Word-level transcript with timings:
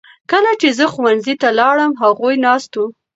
کله 0.31 0.51
چې 0.61 0.69
زه 0.77 0.85
ښوونځي 0.93 1.33
ته 1.41 1.49
لاړم 1.59 1.91
هغوی 2.01 2.35
ناست 2.45 2.71
وو. 2.77 2.85